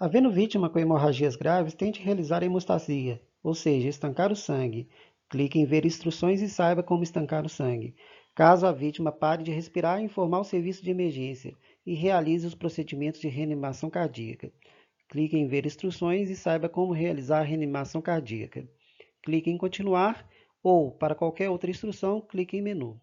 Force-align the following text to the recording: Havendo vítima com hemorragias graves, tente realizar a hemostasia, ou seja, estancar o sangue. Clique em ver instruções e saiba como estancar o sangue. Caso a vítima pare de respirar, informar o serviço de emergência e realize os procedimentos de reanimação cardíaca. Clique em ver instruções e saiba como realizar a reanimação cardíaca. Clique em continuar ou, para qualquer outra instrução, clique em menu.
Havendo 0.00 0.30
vítima 0.30 0.70
com 0.70 0.78
hemorragias 0.78 1.34
graves, 1.34 1.74
tente 1.74 2.00
realizar 2.00 2.40
a 2.40 2.46
hemostasia, 2.46 3.20
ou 3.42 3.52
seja, 3.52 3.88
estancar 3.88 4.30
o 4.30 4.36
sangue. 4.36 4.88
Clique 5.28 5.58
em 5.58 5.64
ver 5.64 5.84
instruções 5.84 6.40
e 6.40 6.48
saiba 6.48 6.84
como 6.84 7.02
estancar 7.02 7.44
o 7.44 7.48
sangue. 7.48 7.96
Caso 8.32 8.64
a 8.64 8.70
vítima 8.70 9.10
pare 9.10 9.42
de 9.42 9.50
respirar, 9.50 10.00
informar 10.00 10.38
o 10.38 10.44
serviço 10.44 10.84
de 10.84 10.90
emergência 10.92 11.52
e 11.84 11.94
realize 11.94 12.46
os 12.46 12.54
procedimentos 12.54 13.20
de 13.20 13.26
reanimação 13.26 13.90
cardíaca. 13.90 14.52
Clique 15.08 15.36
em 15.36 15.48
ver 15.48 15.66
instruções 15.66 16.30
e 16.30 16.36
saiba 16.36 16.68
como 16.68 16.92
realizar 16.92 17.40
a 17.40 17.44
reanimação 17.44 18.00
cardíaca. 18.00 18.68
Clique 19.20 19.50
em 19.50 19.58
continuar 19.58 20.30
ou, 20.62 20.92
para 20.92 21.16
qualquer 21.16 21.50
outra 21.50 21.70
instrução, 21.70 22.20
clique 22.20 22.56
em 22.56 22.62
menu. 22.62 23.00